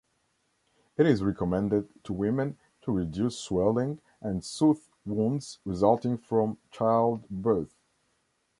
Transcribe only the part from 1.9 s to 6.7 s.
to women to reduce swelling and soothe wounds resulting from